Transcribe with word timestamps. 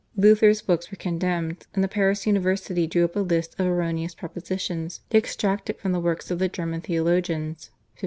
Luther's 0.15 0.63
books 0.63 0.89
were 0.89 0.97
condemned, 0.97 1.67
and 1.75 1.83
the 1.83 1.87
Paris 1.87 2.25
University 2.25 2.87
drew 2.87 3.05
up 3.05 3.15
a 3.15 3.19
list 3.19 3.53
of 3.59 3.67
erroneous 3.67 4.15
propositions 4.15 5.01
extracted 5.13 5.77
from 5.77 5.91
the 5.91 5.99
works 5.99 6.31
of 6.31 6.39
the 6.39 6.49
German 6.49 6.81
theologians 6.81 7.69
(1523). 7.69 7.73